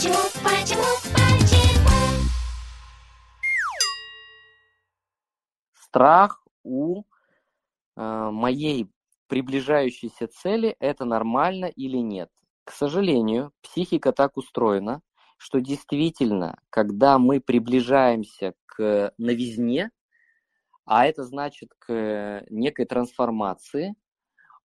[0.00, 0.82] Почему, почему,
[1.12, 1.90] почему?
[5.74, 8.90] Страх у э, моей
[9.26, 12.30] приближающейся цели– это нормально или нет?
[12.64, 15.02] К сожалению, психика так устроена,
[15.36, 19.90] что действительно, когда мы приближаемся к новизне,
[20.86, 23.94] а это значит к некой трансформации,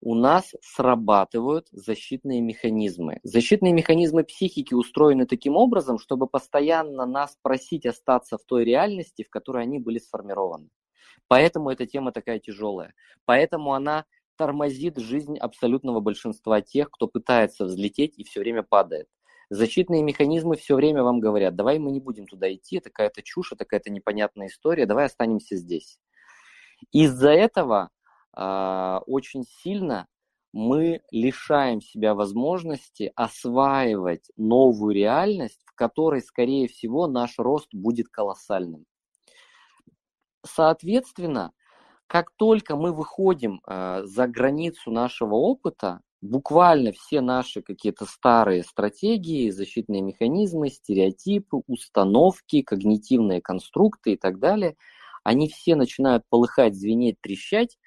[0.02, 3.20] у нас срабатывают защитные механизмы.
[3.24, 9.30] Защитные механизмы психики устроены таким образом, чтобы постоянно нас просить остаться в той реальности, в
[9.30, 10.70] которой они были сформированы.
[11.28, 12.94] Поэтому эта тема такая тяжелая.
[13.26, 14.06] Поэтому она
[14.38, 19.08] тормозит жизнь абсолютного большинства тех, кто пытается взлететь и все время падает.
[19.50, 23.54] Защитные механизмы все время вам говорят, давай мы не будем туда идти, это какая-то чушь,
[23.54, 26.00] это какая-то непонятная история, давай останемся здесь.
[26.92, 27.92] Из-за этого
[28.36, 30.08] очень сильно
[30.56, 38.86] мы лишаем себя возможности осваивать новую реальность, в которой, скорее всего, наш рост будет колоссальным.
[40.46, 41.52] Соответственно,
[42.08, 49.50] как только мы выходим э, за границу нашего опыта, буквально все наши какие-то старые стратегии,
[49.50, 54.78] защитные механизмы, стереотипы, установки, когнитивные конструкты и так далее,
[55.24, 57.78] они все начинают полыхать, звенеть, трещать,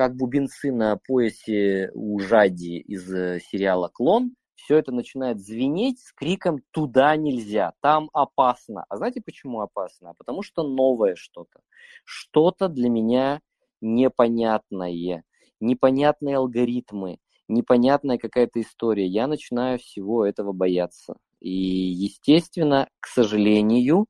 [0.00, 6.14] как бубенцы на поясе у Жади из э, сериала «Клон», все это начинает звенеть с
[6.14, 8.86] криком «туда нельзя, там опасно».
[8.88, 10.14] А знаете, почему опасно?
[10.16, 11.60] Потому что новое что-то.
[12.06, 13.42] Что-то для меня
[13.82, 15.22] непонятное,
[15.60, 19.06] непонятные алгоритмы, непонятная какая-то история.
[19.06, 21.16] Я начинаю всего этого бояться.
[21.40, 24.06] И, естественно, к сожалению,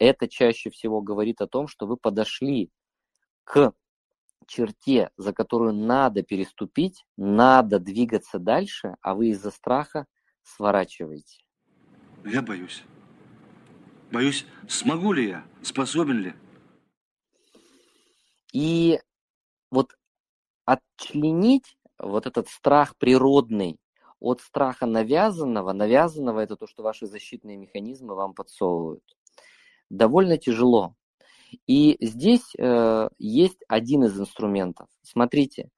[0.00, 2.72] это чаще всего говорит о том, что вы подошли
[3.44, 3.72] к
[4.52, 10.06] черте, за которую надо переступить, надо двигаться дальше, а вы из-за страха
[10.42, 11.38] сворачиваете.
[12.24, 12.84] Я боюсь.
[14.10, 16.34] Боюсь, смогу ли я, способен ли.
[18.52, 19.00] И
[19.70, 19.96] вот
[20.66, 23.78] отчленить вот этот страх природный
[24.20, 29.16] от страха навязанного, навязанного это то, что ваши защитные механизмы вам подсовывают,
[29.88, 30.94] довольно тяжело.
[31.66, 34.88] И здесь э, есть один из инструментов.
[35.02, 35.70] Смотрите,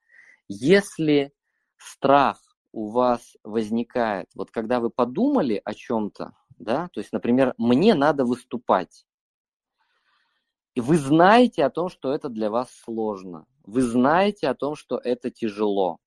[0.47, 1.33] если
[1.77, 2.39] страх
[2.71, 8.25] у вас возникает, вот когда вы подумали о чем-то, да, то есть, например, мне надо
[8.25, 9.05] выступать,
[10.73, 14.97] и вы знаете о том, что это для вас сложно, вы знаете о том, что
[14.97, 15.99] это тяжело,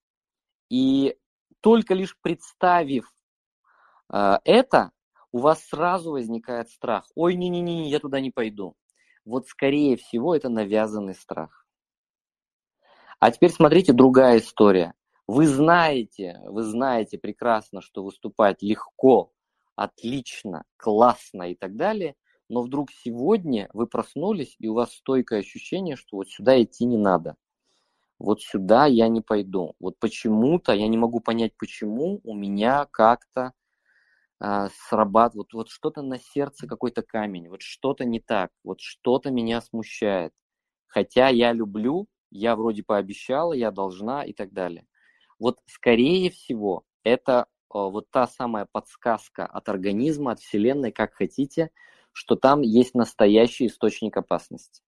[0.69, 1.17] и
[1.61, 3.11] только лишь представив
[4.13, 4.93] э, это,
[5.33, 7.07] у вас сразу возникает страх.
[7.15, 8.75] Ой, не-не-не, я туда не пойду.
[9.29, 11.67] Вот скорее всего это навязанный страх.
[13.21, 14.95] А теперь смотрите другая история.
[15.27, 19.33] Вы знаете, вы знаете прекрасно, что выступать легко,
[19.77, 22.17] отлично, классно и так далее,
[22.49, 26.97] но вдруг сегодня вы проснулись, и у вас стойкое ощущение, что вот сюда идти не
[26.97, 27.37] надо
[28.19, 29.75] вот сюда я не пойду.
[29.79, 33.53] Вот почему-то, я не могу понять, почему у меня как-то
[34.41, 39.61] э, срабатывает, вот, что-то на сердце какой-то камень, вот что-то не так, вот что-то меня
[39.61, 40.33] смущает.
[40.87, 44.87] Хотя я люблю, я вроде пообещала, я должна и так далее.
[45.39, 51.71] Вот скорее всего, это э, вот та самая подсказка от организма, от Вселенной, как хотите,
[52.13, 54.83] что там есть настоящий источник опасности.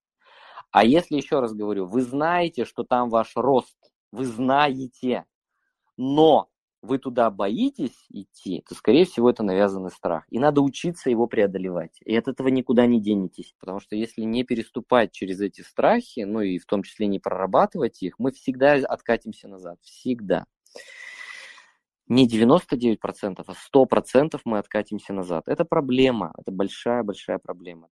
[0.73, 3.77] А если еще раз говорю, вы знаете, что там ваш рост,
[4.13, 5.27] вы знаете,
[5.97, 6.49] но
[6.83, 10.25] вы туда боитесь идти, то, скорее всего, это навязанный страх.
[10.31, 11.99] И надо учиться его преодолевать.
[12.05, 13.55] И от этого никуда не денетесь.
[13.59, 18.03] Потому что если не переступать через эти страхи, ну и в том числе не прорабатывать
[18.03, 19.79] их, мы всегда откатимся назад.
[19.83, 20.47] Всегда.
[22.09, 22.99] Не 99%,
[23.47, 25.45] а 100% мы откатимся назад.
[25.47, 26.33] Это проблема.
[26.39, 27.89] Это большая-большая проблема.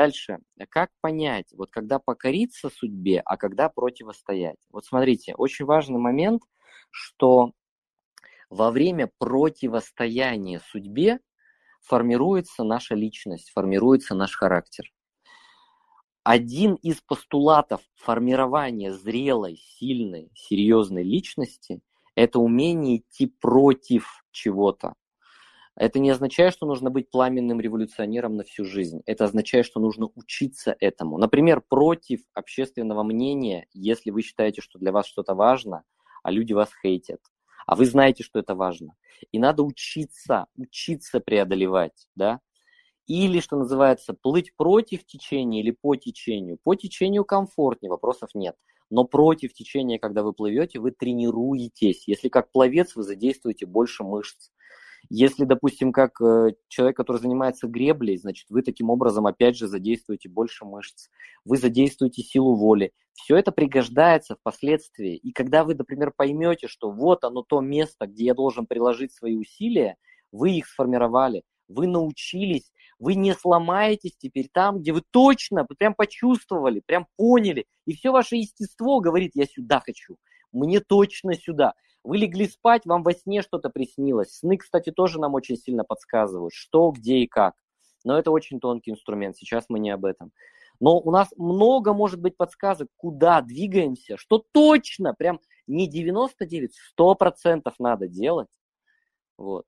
[0.00, 0.38] Дальше,
[0.70, 4.56] как понять, вот когда покориться судьбе, а когда противостоять?
[4.70, 6.42] Вот смотрите, очень важный момент,
[6.90, 7.52] что
[8.48, 11.20] во время противостояния судьбе
[11.82, 14.90] формируется наша личность, формируется наш характер.
[16.22, 21.82] Один из постулатов формирования зрелой, сильной, серьезной личности–
[22.14, 24.94] это умение идти против чего-то,
[25.76, 29.02] это не означает, что нужно быть пламенным революционером на всю жизнь.
[29.06, 31.16] Это означает, что нужно учиться этому.
[31.18, 35.84] Например, против общественного мнения, если вы считаете, что для вас что-то важно,
[36.22, 37.20] а люди вас хейтят.
[37.66, 38.94] А вы знаете, что это важно.
[39.32, 42.40] И надо учиться, учиться преодолевать, да.
[43.06, 46.58] Или, что называется, плыть против течения или по течению.
[46.62, 48.56] По течению комфортнее, вопросов нет.
[48.90, 52.08] Но против течения, когда вы плывете, вы тренируетесь.
[52.08, 54.50] Если как пловец, вы задействуете больше мышц.
[55.12, 60.28] Если, допустим, как э, человек, который занимается греблей, значит, вы таким образом, опять же, задействуете
[60.28, 61.08] больше мышц,
[61.44, 62.92] вы задействуете силу воли.
[63.14, 65.16] Все это пригождается впоследствии.
[65.16, 69.34] И когда вы, например, поймете, что вот оно то место, где я должен приложить свои
[69.34, 69.96] усилия,
[70.30, 72.70] вы их сформировали, вы научились,
[73.00, 78.36] вы не сломаетесь теперь там, где вы точно прям почувствовали, прям поняли, и все ваше
[78.36, 80.18] естество говорит, я сюда хочу,
[80.52, 81.74] мне точно сюда.
[82.02, 84.38] Вы легли спать, вам во сне что-то приснилось.
[84.38, 87.54] Сны, кстати, тоже нам очень сильно подсказывают, что, где и как.
[88.04, 90.32] Но это очень тонкий инструмент, сейчас мы не об этом.
[90.80, 97.70] Но у нас много может быть подсказок, куда двигаемся, что точно, прям не 99, 100%
[97.78, 98.48] надо делать.
[99.36, 99.66] Вот.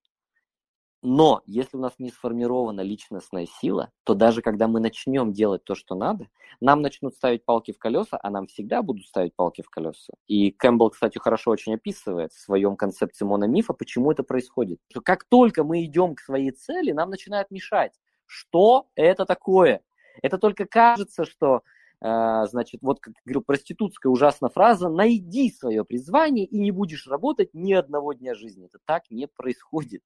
[1.02, 5.75] Но если у нас не сформирована личностная сила, то даже когда мы начнем делать то,
[5.75, 6.28] что надо,
[6.60, 10.12] нам начнут ставить палки в колеса, а нам всегда будут ставить палки в колеса.
[10.28, 14.78] И Кэмпбелл, кстати, хорошо очень описывает в своем концепции мономифа, почему это происходит.
[14.90, 17.93] Что как только мы идем к своей цели, нам начинает мешать.
[18.26, 19.82] Что это такое?
[20.22, 21.62] Это только кажется, что
[22.00, 27.55] э, значит, вот как говорю, проститутская ужасная фраза «найди свое призвание и не будешь работать
[27.55, 28.66] ни одного дня жизни».
[28.66, 30.02] Это так не происходит.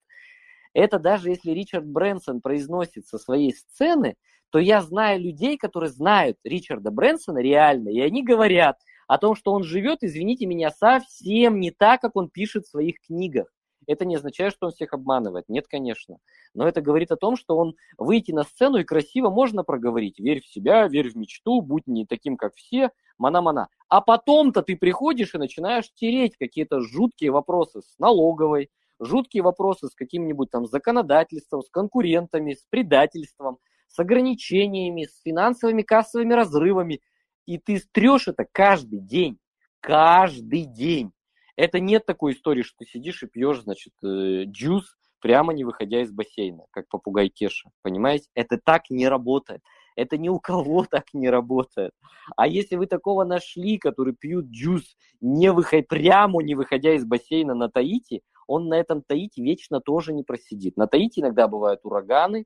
[0.77, 4.15] Это даже если Ричард Брэнсон произносит со своей сцены,
[4.51, 8.77] то я знаю людей, которые знают Ричарда Брэнсона реально, и они говорят
[9.09, 12.97] о том, что он живет, извините меня, совсем не так, как он пишет в своих
[13.01, 13.47] книгах.
[13.87, 15.47] Это не означает, что он всех обманывает.
[15.49, 16.19] Нет, конечно.
[16.53, 20.19] Но это говорит о том, что он выйти на сцену и красиво можно проговорить.
[20.19, 23.69] Верь в себя, верь в мечту, будь не таким, как все, мана-мана.
[23.89, 28.69] А потом-то ты приходишь и начинаешь тереть какие-то жуткие вопросы с налоговой,
[29.01, 33.59] жуткие вопросы с каким-нибудь там законодательством, с конкурентами, с предательством,
[33.89, 37.01] с ограничениями, с финансовыми кассовыми разрывами.
[37.47, 39.39] И ты стрешь это каждый день.
[39.81, 41.13] Каждый день.
[41.57, 46.03] Это нет такой истории, что ты сидишь и пьешь, значит, э, джус, прямо не выходя
[46.03, 47.71] из бассейна, как попугай Кеша.
[47.83, 48.29] Понимаете?
[48.35, 49.63] Это так не работает.
[49.97, 51.93] Это ни у кого так не работает.
[52.37, 57.55] А если вы такого нашли, который пьют джус, не выходя, прямо не выходя из бассейна
[57.55, 60.77] на Таити, он на этом Таити вечно тоже не просидит.
[60.77, 62.45] На Таити иногда бывают ураганы,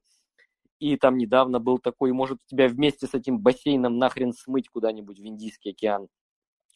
[0.78, 5.26] и там недавно был такой, может тебя вместе с этим бассейном нахрен смыть куда-нибудь в
[5.26, 6.08] Индийский океан.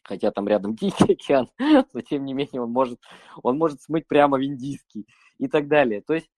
[0.03, 3.01] Хотя там рядом Тихий океан, но тем не менее он может,
[3.43, 5.07] он может смыть прямо в Индийский
[5.39, 6.03] и так далее.
[6.03, 6.31] То есть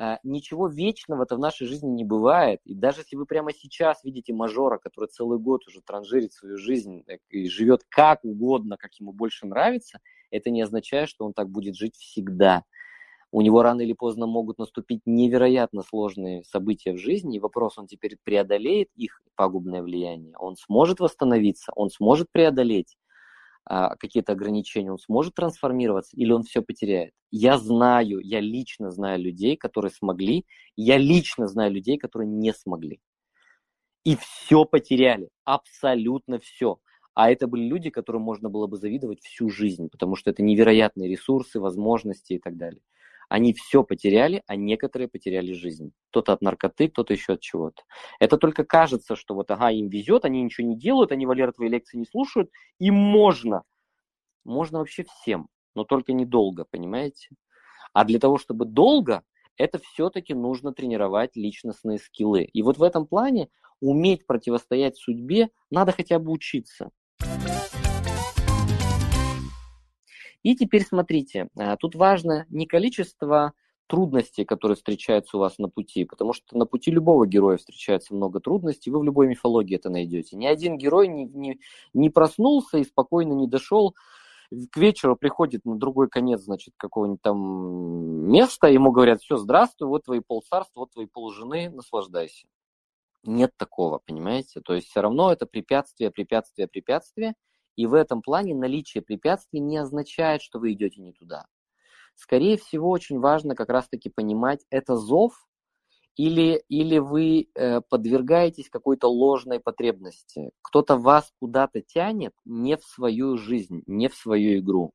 [0.00, 2.60] а, ничего вечного-то в нашей жизни не бывает.
[2.64, 7.02] И даже если вы прямо сейчас видите мажора, который целый год уже транжирит свою жизнь
[7.08, 9.98] э, и живет как угодно, как ему больше нравится,
[10.30, 12.64] это не означает, что он так будет жить всегда.
[13.30, 17.86] У него рано или поздно могут наступить невероятно сложные события в жизни, и вопрос, он
[17.86, 22.96] теперь преодолеет их пагубное влияние, он сможет восстановиться, он сможет преодолеть
[23.66, 27.12] а, какие-то ограничения, он сможет трансформироваться или он все потеряет.
[27.30, 32.98] Я знаю, я лично знаю людей, которые смогли, я лично знаю людей, которые не смогли.
[34.04, 36.78] И все потеряли, абсолютно все.
[37.18, 41.08] А это были люди, которым можно было бы завидовать всю жизнь, потому что это невероятные
[41.10, 42.80] ресурсы, возможности и так далее.
[43.28, 45.90] Они все потеряли, а некоторые потеряли жизнь.
[46.10, 47.82] Кто-то от наркоты, кто-то еще от чего-то.
[48.20, 51.68] Это только кажется, что вот ага, им везет, они ничего не делают, они Валера твои
[51.68, 53.64] лекции не слушают, им можно.
[54.44, 57.30] Можно вообще всем, но только недолго, понимаете?
[57.94, 59.24] А для того, чтобы долго,
[59.56, 62.44] это все-таки нужно тренировать личностные скиллы.
[62.44, 63.48] И вот в этом плане
[63.80, 66.90] уметь противостоять судьбе надо хотя бы учиться.
[70.42, 73.52] И теперь смотрите, э, тут важно не количество
[73.88, 78.38] трудностей, которые встречаются у вас на пути, потому что на пути любого героя встречается много
[78.38, 80.36] трудностей, вы в любой мифологии это найдете.
[80.36, 81.58] Ни один герой не, не,
[81.94, 83.94] не проснулся и спокойно не дошел,
[84.70, 90.04] к вечеру приходит на другой конец, значит, какого-нибудь там места, ему говорят, все, здравствуй, вот
[90.04, 92.46] твои полцарства, вот твои полжены, наслаждайся.
[93.24, 94.60] Нет такого, понимаете?
[94.60, 97.34] То есть все равно это препятствие, препятствие, препятствие,
[97.78, 101.46] и в этом плане наличие препятствий не означает, что вы идете не туда.
[102.16, 105.46] Скорее всего, очень важно как раз-таки понимать, это зов
[106.16, 110.50] или, или вы э, подвергаетесь какой-то ложной потребности.
[110.60, 114.90] Кто-то вас куда-то тянет не в свою жизнь, не в свою игру.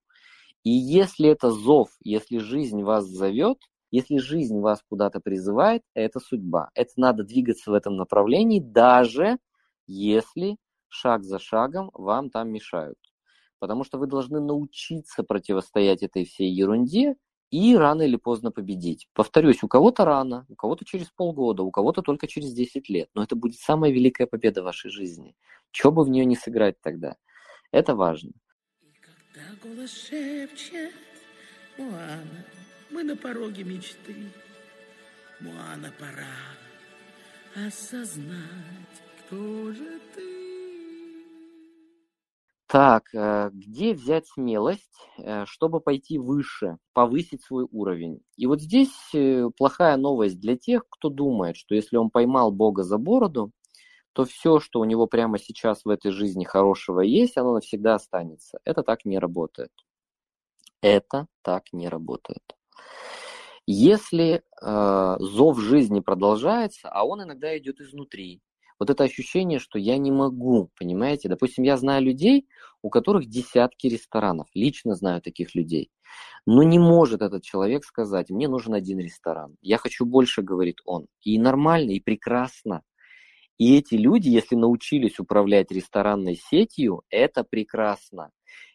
[0.66, 3.60] И если это зов, если жизнь вас зовет,
[3.92, 6.70] если жизнь вас куда-то призывает, это судьба.
[6.76, 9.38] Это надо двигаться в этом направлении, даже
[9.88, 10.58] если
[10.94, 12.98] шаг за шагом вам там мешают.
[13.60, 17.16] Потому что вы должны научиться противостоять этой всей ерунде
[17.50, 19.08] и рано или поздно победить.
[19.14, 23.10] Повторюсь, у кого-то рано, у кого-то через полгода, у кого-то только через 10 лет.
[23.14, 25.36] Но это будет самая великая победа вашей жизни.
[25.72, 27.16] Чего бы в нее не сыграть тогда?
[27.72, 28.32] Это важно.
[28.82, 30.94] И когда голос шепчет,
[31.78, 32.46] Моана,
[32.92, 34.16] мы на пороге мечты.
[35.40, 36.26] Моана, пора
[37.56, 40.53] осознать, кто же ты.
[42.74, 44.90] Так, э, где взять смелость,
[45.20, 48.22] э, чтобы пойти выше, повысить свой уровень?
[48.36, 52.82] И вот здесь э, плохая новость для тех, кто думает, что если он поймал Бога
[52.82, 53.52] за бороду,
[54.14, 58.58] то все, что у него прямо сейчас в этой жизни хорошего есть, оно навсегда останется.
[58.66, 59.72] Это так не работает.
[60.82, 62.58] Это так не работает.
[63.68, 68.42] Если э, зов жизни продолжается, а он иногда идет изнутри,
[68.80, 71.30] вот это ощущение, что я не могу, понимаете?
[71.30, 72.48] Допустим, я знаю людей,
[72.82, 75.90] у которых десятки ресторанов, лично знаю таких людей.
[76.46, 79.56] Но не может этот человек сказать, мне нужен один ресторан.
[79.62, 81.08] Я хочу больше, говорит он.
[81.22, 82.84] И нормально, и прекрасно.
[83.58, 88.32] И эти люди, если научились управлять ресторанной сетью, это прекрасно.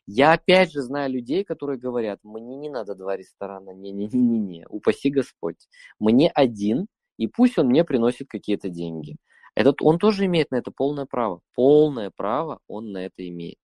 [0.07, 5.69] Я опять же знаю людей, которые говорят, мне не надо два ресторана, не-не-не-не, упаси Господь.
[5.99, 6.87] Мне один,
[7.19, 9.17] и пусть он мне приносит какие-то деньги.
[9.59, 11.41] Этот, он тоже имеет на это полное право.
[11.57, 13.59] Полное право он на это имеет.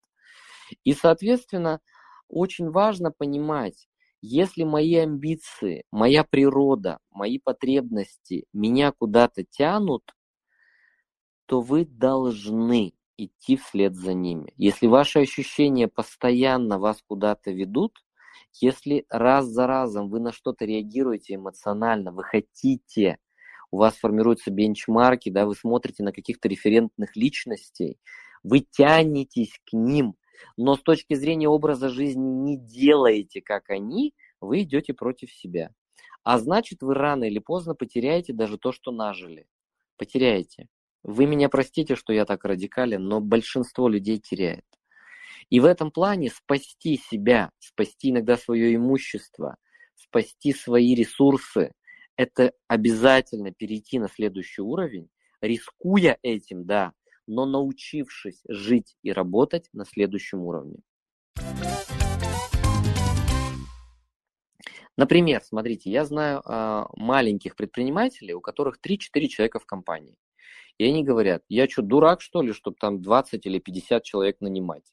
[0.83, 1.81] И, соответственно,
[2.27, 3.87] очень важно понимать,
[4.21, 10.03] если мои амбиции, моя природа, мои потребности меня куда-то тянут,
[11.47, 14.53] то вы должны идти вслед за ними.
[14.57, 18.05] Если ваши ощущения постоянно вас куда-то ведут,
[18.61, 23.19] если раз за разом вы на что-то реагируете эмоционально, вы хотите
[23.75, 27.99] у вас формируются бенчмарки, да, вы смотрите на каких-то референтных личностей,
[28.45, 30.15] вы тянетесь к ним,
[30.57, 35.73] но с точки зрения образа жизни не делаете, как они, вы идете против себя.
[36.23, 39.49] А значит, вы рано или поздно потеряете даже то, что нажили.
[39.97, 40.69] Потеряете.
[41.03, 44.65] Вы меня простите, что я так радикален, но большинство людей теряет.
[45.51, 49.57] И в этом плане спасти себя, спасти иногда свое имущество,
[49.97, 51.73] спасти свои ресурсы–
[52.17, 55.09] это обязательно перейти на следующий уровень,
[55.41, 56.93] рискуя этим, да,
[57.27, 60.79] но научившись жить и работать на следующем уровне.
[64.97, 70.17] Например, смотрите, я знаю э, маленьких предпринимателей, у которых 3-4 человека в компании.
[70.79, 74.85] И они говорят, я что, дурак, что ли, чтобы там 20 или 50 человек нанимать?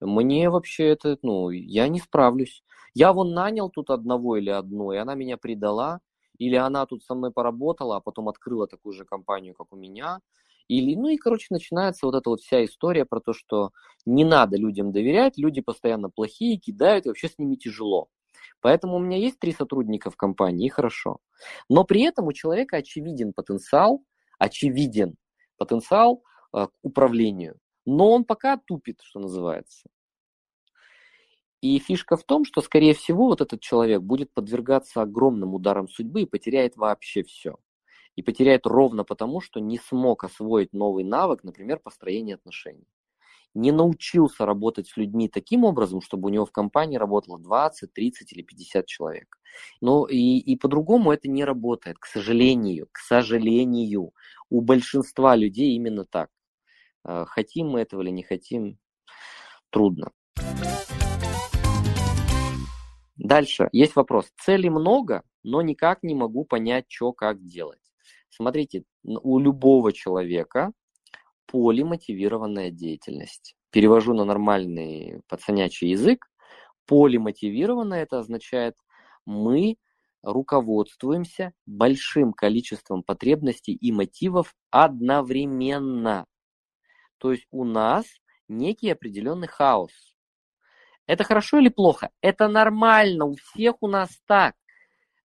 [0.00, 2.64] Мне вообще это, ну, я не справлюсь.
[2.94, 6.00] Я вон нанял тут одного или одну, и она меня предала,
[6.38, 10.20] или она тут со мной поработала, а потом открыла такую же компанию, как у меня.
[10.68, 13.70] Или, ну и, короче, начинается вот эта вот вся история про то, что
[14.06, 18.08] не надо людям доверять, люди постоянно плохие, кидают, и вообще с ними тяжело.
[18.60, 21.18] Поэтому у меня есть три сотрудника в компании, и хорошо.
[21.68, 24.02] Но при этом у человека очевиден потенциал,
[24.38, 25.16] очевиден
[25.58, 26.22] потенциал
[26.54, 27.58] э, к управлению.
[27.84, 29.88] Но он пока тупит, что называется.
[31.62, 36.22] И фишка в том, что, скорее всего, вот этот человек будет подвергаться огромным ударам судьбы
[36.22, 37.56] и потеряет вообще все.
[38.16, 42.88] И потеряет ровно потому, что не смог освоить новый навык, например, построение отношений.
[43.54, 48.32] Не научился работать с людьми таким образом, чтобы у него в компании работало 20, 30
[48.32, 49.38] или 50 человек.
[49.80, 52.88] Но и, и по-другому это не работает, к сожалению.
[52.90, 54.12] К сожалению.
[54.50, 56.28] У большинства людей именно так.
[57.04, 58.78] Э, хотим мы этого или не хотим,
[59.70, 60.10] трудно.
[63.16, 64.32] Дальше есть вопрос.
[64.40, 67.80] Целей много, но никак не могу понять, что как делать.
[68.30, 70.72] Смотрите, у любого человека
[71.46, 73.56] полимотивированная деятельность.
[73.70, 76.26] Перевожу на нормальный пацанячий язык.
[76.86, 78.74] Полимотивированная это означает,
[79.26, 79.76] мы
[80.22, 86.26] руководствуемся большим количеством потребностей и мотивов одновременно.
[87.18, 88.06] То есть у нас
[88.48, 90.11] некий определенный хаос.
[91.06, 92.10] Это хорошо или плохо?
[92.20, 94.54] Это нормально, у всех у нас так.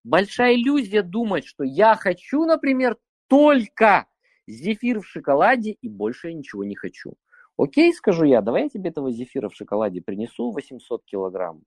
[0.03, 4.07] Большая иллюзия думать, что я хочу, например, только
[4.47, 7.13] зефир в шоколаде и больше я ничего не хочу.
[7.57, 11.63] Окей, скажу я, давай я тебе этого зефира в шоколаде принесу 800 килограмм.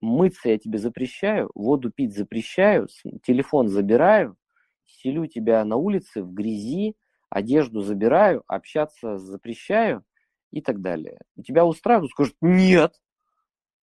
[0.00, 2.88] Мыться я тебе запрещаю, воду пить запрещаю,
[3.22, 4.36] телефон забираю,
[4.84, 6.96] селю тебя на улице в грязи,
[7.30, 10.04] одежду забираю, общаться запрещаю
[10.50, 11.18] и так далее.
[11.44, 12.10] Тебя устраивает?
[12.10, 13.00] Скажут, нет,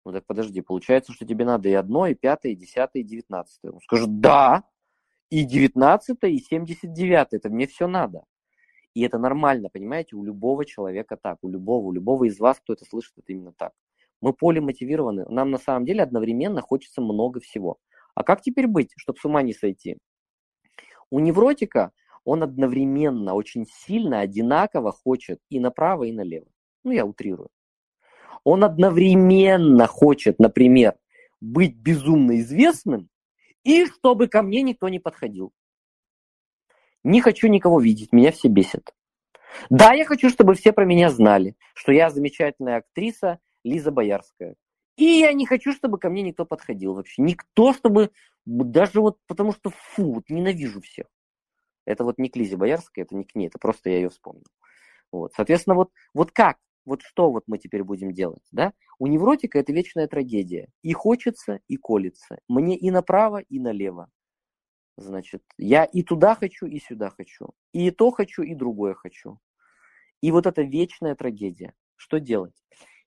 [0.05, 3.73] ну так подожди, получается, что тебе надо и одно, и пятое, и десятое, и девятнадцатое.
[3.73, 4.65] Он скажет, да,
[5.29, 8.25] и девятнадцатое, и семьдесят девятое, это мне все надо.
[8.95, 12.73] И это нормально, понимаете, у любого человека так, у любого, у любого из вас, кто
[12.73, 13.73] это слышит, это именно так.
[14.21, 17.79] Мы полимотивированы, нам на самом деле одновременно хочется много всего.
[18.15, 19.99] А как теперь быть, чтобы с ума не сойти?
[21.11, 21.93] У невротика
[22.25, 26.47] он одновременно очень сильно, одинаково хочет и направо, и налево.
[26.85, 27.49] Ну, я утрирую.
[28.45, 30.95] Он одновременно хочет, например,
[31.41, 33.09] быть безумно известным
[33.65, 35.53] и чтобы ко мне никто не подходил.
[37.03, 38.95] Не хочу никого видеть, меня все бесит.
[39.69, 44.55] Да, я хочу, чтобы все про меня знали, что я замечательная актриса Лиза Боярская.
[44.97, 47.23] И я не хочу, чтобы ко мне никто подходил вообще.
[47.23, 48.11] Никто, чтобы...
[48.45, 51.07] Даже вот потому что, фу, вот ненавижу всех.
[51.87, 54.45] Это вот не к Лизе Боярской, это не к ней, это просто я ее вспомнил.
[55.11, 55.33] Вот.
[55.35, 56.59] Соответственно, вот, вот как?
[56.85, 58.73] Вот что вот мы теперь будем делать, да?
[58.99, 60.69] У невротика это вечная трагедия.
[60.83, 62.39] И хочется, и колется.
[62.49, 64.11] Мне и направо, и налево.
[64.97, 67.51] Значит, я и туда хочу, и сюда хочу.
[67.73, 69.39] И то хочу, и другое хочу.
[70.21, 71.75] И вот это вечная трагедия.
[71.97, 72.55] Что делать?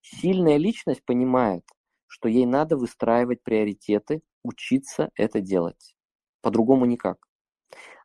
[0.02, 1.64] Сильная личность понимает,
[2.08, 5.96] что ей надо выстраивать приоритеты, учиться это делать.
[6.42, 7.28] По-другому никак.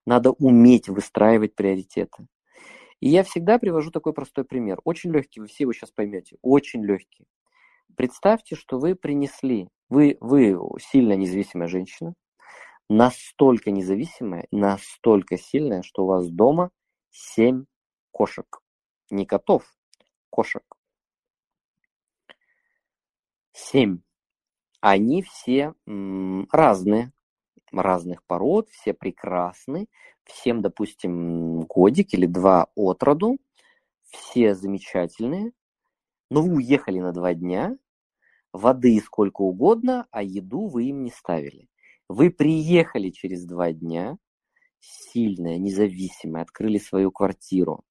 [0.06, 2.26] Надо уметь выстраивать приоритеты.
[3.00, 4.80] И я всегда привожу такой простой пример.
[4.84, 6.36] Очень легкий, вы все его сейчас поймете.
[6.42, 7.26] Очень легкий.
[7.96, 12.14] Представьте, что вы принесли, вы, вы сильно независимая женщина,
[12.88, 16.70] настолько независимая, настолько сильная, что у вас дома
[17.10, 17.64] семь
[18.10, 18.60] кошек.
[19.10, 19.64] Не котов,
[20.30, 20.62] кошек.
[23.52, 24.00] Семь.
[24.80, 27.12] Они все м, разные,
[27.72, 29.86] разных пород, все прекрасны,
[30.24, 33.38] всем, допустим, годик или два от роду,
[34.10, 35.52] все замечательные,
[36.30, 37.76] но вы уехали на два дня,
[38.52, 41.68] воды сколько угодно, а еду вы им не ставили.
[42.08, 44.18] Вы приехали через два дня,
[44.80, 47.84] сильная, независимая, открыли свою квартиру,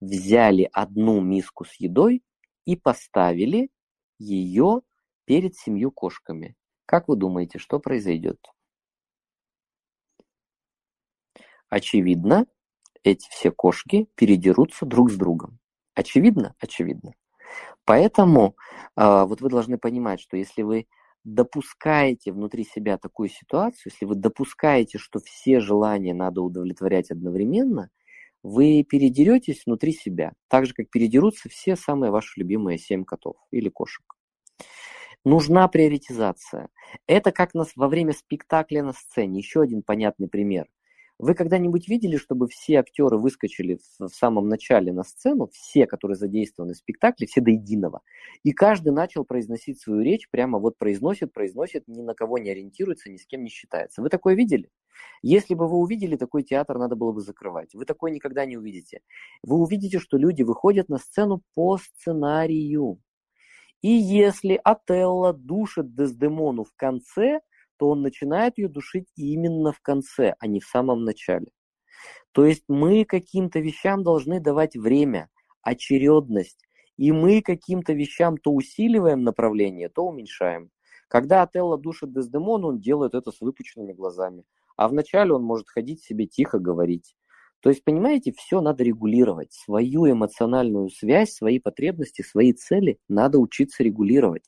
[0.00, 2.22] взяли одну миску с едой
[2.66, 3.70] и поставили
[4.18, 4.82] ее
[5.24, 6.56] перед семью кошками.
[6.86, 8.38] Как вы думаете, что произойдет?
[11.72, 12.44] Очевидно,
[13.02, 15.58] эти все кошки передерутся друг с другом.
[15.94, 16.54] Очевидно?
[16.60, 17.14] Очевидно.
[17.86, 18.56] Поэтому
[18.94, 20.86] э, вот вы должны понимать, что если вы
[21.24, 27.88] допускаете внутри себя такую ситуацию, если вы допускаете, что все желания надо удовлетворять одновременно,
[28.42, 33.70] вы передеретесь внутри себя, так же, как передерутся все самые ваши любимые семь котов или
[33.70, 34.04] кошек.
[35.24, 36.68] Нужна приоритизация.
[37.06, 39.38] Это как нас во время спектакля на сцене.
[39.38, 40.66] Еще один понятный пример–
[41.22, 46.16] вы когда-нибудь видели, чтобы все актеры выскочили в, в самом начале на сцену, все, которые
[46.16, 48.00] задействованы в спектакле, все до единого,
[48.42, 53.08] и каждый начал произносить свою речь, прямо вот произносит, произносит, ни на кого не ориентируется,
[53.08, 54.02] ни с кем не считается.
[54.02, 54.68] Вы такое видели?
[55.22, 57.72] Если бы вы увидели, такой театр надо было бы закрывать.
[57.72, 59.00] Вы такое никогда не увидите.
[59.44, 62.98] Вы увидите, что люди выходят на сцену по сценарию.
[63.80, 67.42] И если Отелло душит Дездемону в конце,
[67.82, 71.48] то он начинает ее душить именно в конце, а не в самом начале.
[72.30, 75.30] То есть мы каким-то вещам должны давать время,
[75.62, 76.64] очередность,
[76.96, 80.70] и мы каким-то вещам то усиливаем направление, то уменьшаем.
[81.08, 84.44] Когда Отелло душит Дездемону, он делает это с выпученными глазами.
[84.76, 87.16] А вначале он может ходить себе тихо говорить.
[87.62, 89.52] То есть, понимаете, все надо регулировать.
[89.52, 94.42] Свою эмоциональную связь, свои потребности, свои цели надо учиться регулировать.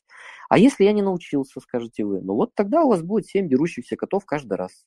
[0.49, 3.95] А если я не научился, скажете вы, ну вот тогда у вас будет 7 дерущихся
[3.95, 4.85] котов каждый раз.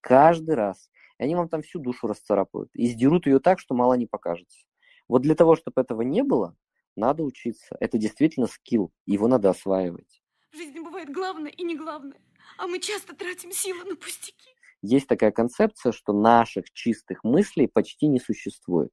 [0.00, 0.90] Каждый раз.
[1.20, 2.68] И они вам там всю душу расцарапают.
[2.74, 4.58] И сдерут ее так, что мало не покажется.
[5.06, 6.56] Вот для того, чтобы этого не было,
[6.96, 7.76] надо учиться.
[7.78, 8.92] Это действительно скилл.
[9.06, 10.20] Его надо осваивать.
[10.52, 12.20] В жизни бывает главное и не главное,
[12.58, 18.06] а мы часто тратим силы на пустяки есть такая концепция, что наших чистых мыслей почти
[18.06, 18.92] не существует.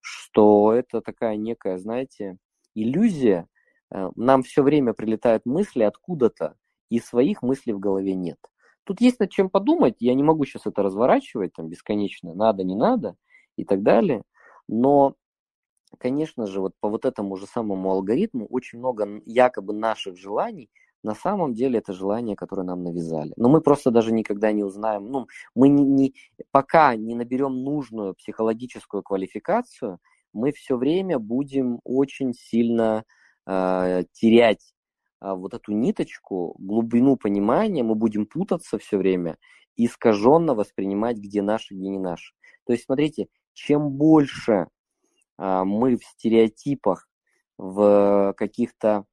[0.00, 2.38] Что это такая некая, знаете,
[2.74, 3.46] иллюзия.
[3.92, 6.56] Э, нам все время прилетают мысли откуда-то,
[6.90, 8.38] и своих мыслей в голове нет.
[8.84, 12.74] Тут есть над чем подумать, я не могу сейчас это разворачивать там бесконечно, надо, не
[12.74, 13.16] надо
[13.56, 14.24] и так далее.
[14.68, 15.14] Но,
[15.98, 20.70] конечно же, вот по вот этому же самому алгоритму очень много якобы наших желаний
[21.02, 23.32] на самом деле это желание, которое нам навязали.
[23.36, 26.14] Но мы просто даже никогда не узнаем, ну, мы не, не,
[26.50, 29.98] пока не наберем нужную психологическую квалификацию,
[30.32, 33.04] мы все время будем очень сильно
[33.46, 34.74] э, терять
[35.20, 39.38] э, вот эту ниточку, глубину понимания, мы будем путаться все время,
[39.76, 42.34] искаженно воспринимать, где наше, где не наше.
[42.64, 44.68] То есть, смотрите, чем больше
[45.38, 47.08] э, мы в стереотипах,
[47.56, 49.04] в каких-то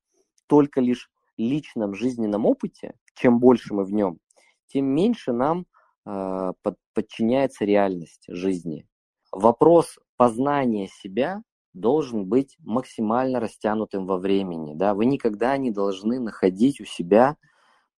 [0.47, 4.19] только лишь личном жизненном опыте, чем больше мы в нем,
[4.67, 5.65] тем меньше нам
[6.05, 8.87] э, под, подчиняется реальность жизни.
[9.31, 11.41] Вопрос познания себя
[11.73, 14.73] должен быть максимально растянутым во времени.
[14.75, 14.93] Да?
[14.93, 17.37] Вы никогда не должны находить у себя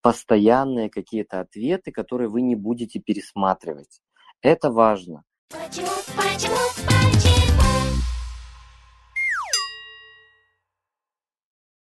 [0.01, 4.01] постоянные какие-то ответы, которые вы не будете пересматривать.
[4.41, 5.23] Это важно.
[5.49, 7.48] Почему, почему, почему?